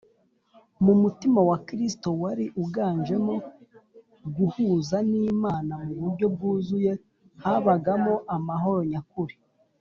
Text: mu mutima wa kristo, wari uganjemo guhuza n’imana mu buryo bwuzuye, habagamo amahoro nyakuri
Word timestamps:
mu 0.83 0.93
mutima 1.01 1.39
wa 1.49 1.57
kristo, 1.67 2.09
wari 2.21 2.45
uganjemo 2.63 3.35
guhuza 4.35 4.97
n’imana 5.09 5.73
mu 5.85 5.93
buryo 6.01 6.25
bwuzuye, 6.33 6.91
habagamo 7.43 8.13
amahoro 8.35 8.81
nyakuri 8.91 9.35